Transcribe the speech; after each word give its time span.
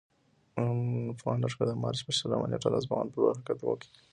افغان 1.13 1.37
لښکر 1.43 1.65
د 1.67 1.71
مارچ 1.83 1.99
په 2.05 2.11
شلمه 2.17 2.45
نېټه 2.51 2.67
د 2.71 2.75
اصفهان 2.79 3.07
پر 3.11 3.17
لور 3.21 3.33
حرکت 3.37 3.59
وکړ. 3.61 3.87